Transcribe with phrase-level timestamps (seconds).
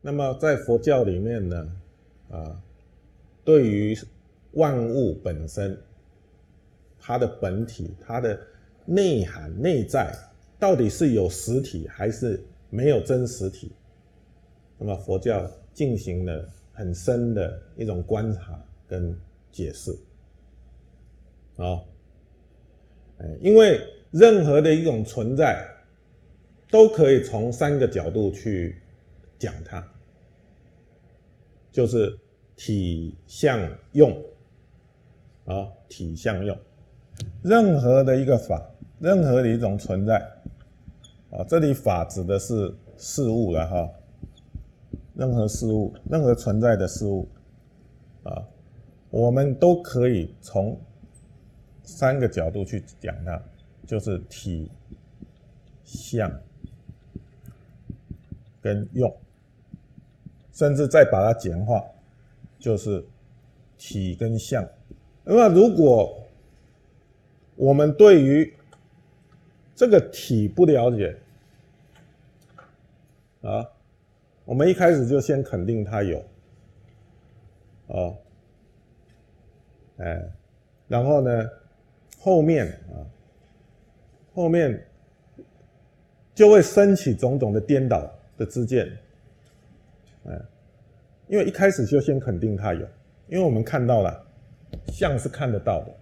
[0.00, 1.72] 那么在佛教里面呢，
[2.30, 2.62] 啊，
[3.44, 3.96] 对于
[4.52, 5.78] 万物本身，
[6.98, 8.40] 它的本体、它的
[8.86, 10.12] 内涵、内在，
[10.58, 13.72] 到底是有实体还是没有真实体？
[14.78, 19.14] 那么佛教进行了很深的一种观察跟
[19.52, 19.94] 解释。
[21.56, 21.78] 啊，
[23.40, 23.78] 因为
[24.10, 25.62] 任何的一种存在，
[26.70, 28.80] 都可以从三个角度去
[29.38, 29.86] 讲它，
[31.70, 32.18] 就是
[32.56, 33.58] 体、相、
[33.92, 34.10] 用。
[35.46, 36.56] 啊，体、相、用，
[37.42, 38.62] 任何的一个法，
[39.00, 40.18] 任何的一种存在，
[41.30, 43.90] 啊，这里法指的是事物了哈，
[45.14, 47.26] 任何事物，任何存在的事物，
[48.22, 48.46] 啊，
[49.10, 50.78] 我们都可以从。
[51.82, 53.42] 三个角度去讲它，
[53.84, 54.70] 就是体、
[55.82, 56.30] 相
[58.60, 59.12] 跟用，
[60.52, 61.84] 甚至再把它简化，
[62.58, 63.04] 就是
[63.78, 64.66] 体跟相。
[65.24, 66.22] 那么，如果
[67.56, 68.52] 我们对于
[69.74, 71.16] 这个体不了解，
[73.42, 73.66] 啊，
[74.44, 76.18] 我们一开始就先肯定它有，
[77.88, 78.14] 啊，
[79.98, 80.22] 哎，
[80.88, 81.50] 然后呢？
[82.22, 83.00] 后面啊，
[84.34, 84.86] 后面
[86.34, 88.94] 就会升起种种的颠倒的知见，
[90.24, 90.40] 哎，
[91.28, 92.86] 因为一开始就先肯定它有，
[93.28, 94.26] 因为我们看到了
[94.88, 95.94] 像是看得到的，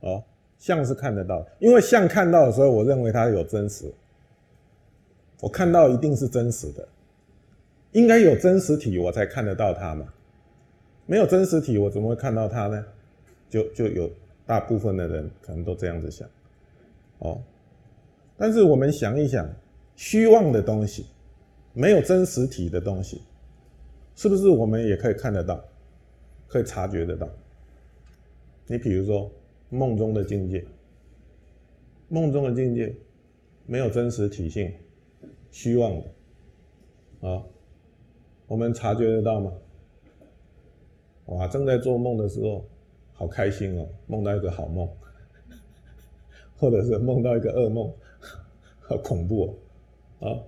[0.00, 0.24] 哦，
[0.58, 3.92] 像是看得到，因为像看到的时候，我认为它有真实，
[5.40, 6.88] 我看到一定是真实的，
[7.92, 10.12] 应该有真实体我才看得到它嘛，
[11.06, 12.84] 没有真实体我怎么会看到它呢？
[13.50, 14.10] 就就有
[14.46, 16.26] 大部分的人可能都这样子想，
[17.18, 17.38] 哦，
[18.36, 19.46] 但是我们想一想，
[19.94, 21.06] 虚妄的东西，
[21.72, 23.22] 没有真实体的东西，
[24.14, 25.62] 是不是我们也可以看得到，
[26.48, 27.28] 可以察觉得到？
[28.66, 29.30] 你比如说
[29.70, 30.64] 梦中的境界，
[32.08, 32.94] 梦中的境界
[33.66, 34.72] 没有真实体性，
[35.50, 37.42] 虚妄的，啊，
[38.46, 39.52] 我们察觉得到吗？
[41.26, 42.64] 哇，正在做梦的时候。
[43.14, 44.88] 好开心哦，梦到一个好梦，
[46.58, 47.92] 或者是梦到一个噩梦，
[48.80, 49.56] 好恐怖
[50.18, 50.42] 哦，啊！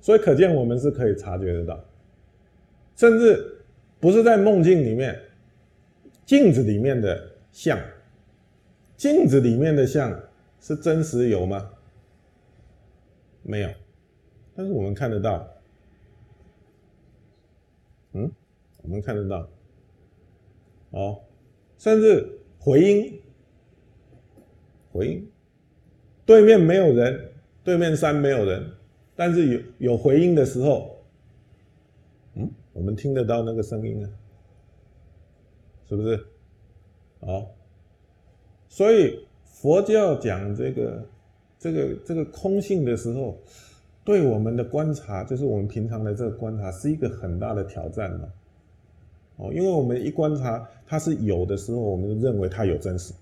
[0.00, 1.84] 所以可见我们是可以察觉得到，
[2.96, 3.62] 甚至
[4.00, 5.20] 不是在梦境里面，
[6.24, 7.78] 镜子里面的像，
[8.96, 10.18] 镜子里面的像
[10.60, 11.70] 是真实有吗？
[13.42, 13.70] 没有，
[14.54, 15.48] 但是我们看得到，
[18.12, 18.30] 嗯，
[18.82, 19.48] 我们看得到，
[20.90, 21.20] 哦。
[21.78, 22.28] 甚至
[22.58, 23.22] 回音，
[24.90, 25.30] 回音，
[26.26, 27.30] 对面没有人，
[27.62, 28.68] 对面山没有人，
[29.18, 30.96] 但是有有回音的时候，
[32.34, 34.06] 嗯，我们听得到那个声音啊，
[35.88, 36.24] 是不是？
[37.18, 37.50] 好，
[38.68, 41.04] 所以佛教讲这个
[41.58, 43.36] 这个这个空性的时候，
[44.04, 48.28] 对我们的观察，就是我们平常的这个观察，是一个很大的挑战嘛。
[49.38, 53.12] 哦，因为我们一观察它是有的时候，我们就认为它有真实，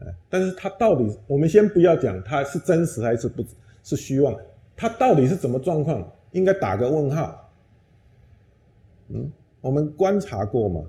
[0.00, 3.44] 哎，但是它到底，我们先不要讲它是真实还是不，
[3.82, 4.34] 是虚妄，
[4.76, 7.52] 它到底是怎么状况，应该打个问号。
[9.08, 10.82] 嗯，我们观察过吗？